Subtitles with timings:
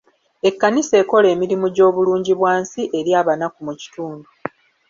[0.47, 4.27] Ekkanisa ekola emirimu gy'obulungi bwansi eri abanaku mu kitundu.